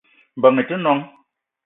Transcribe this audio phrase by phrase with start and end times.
[0.37, 1.01] Mbeng i te noong